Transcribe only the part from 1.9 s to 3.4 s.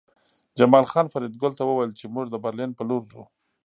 چې موږ د برلین په لور ځو